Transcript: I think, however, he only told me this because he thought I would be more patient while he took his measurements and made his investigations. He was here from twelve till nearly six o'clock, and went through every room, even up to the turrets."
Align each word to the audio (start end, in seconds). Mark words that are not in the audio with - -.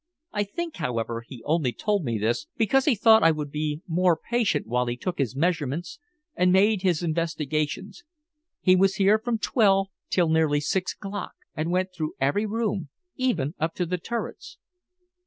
I 0.31 0.45
think, 0.45 0.77
however, 0.77 1.23
he 1.27 1.43
only 1.45 1.71
told 1.71 2.03
me 2.03 2.17
this 2.17 2.47
because 2.57 2.85
he 2.85 2.95
thought 2.95 3.21
I 3.21 3.29
would 3.29 3.51
be 3.51 3.83
more 3.87 4.17
patient 4.17 4.65
while 4.65 4.87
he 4.87 4.97
took 4.97 5.19
his 5.19 5.35
measurements 5.35 5.99
and 6.35 6.51
made 6.51 6.81
his 6.81 7.03
investigations. 7.03 8.01
He 8.61 8.75
was 8.75 8.95
here 8.95 9.19
from 9.19 9.37
twelve 9.37 9.89
till 10.09 10.27
nearly 10.29 10.59
six 10.59 10.93
o'clock, 10.93 11.33
and 11.55 11.69
went 11.69 11.93
through 11.93 12.13
every 12.19 12.47
room, 12.47 12.89
even 13.15 13.53
up 13.59 13.75
to 13.75 13.85
the 13.85 13.99
turrets." 13.99 14.57